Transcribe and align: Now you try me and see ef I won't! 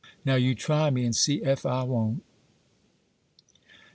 Now 0.25 0.33
you 0.33 0.55
try 0.55 0.89
me 0.89 1.05
and 1.05 1.15
see 1.15 1.43
ef 1.43 1.63
I 1.63 1.83
won't! 1.83 2.23